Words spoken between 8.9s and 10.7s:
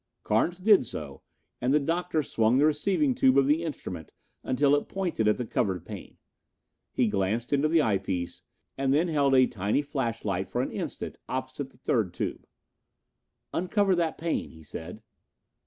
then held a tiny flashlight for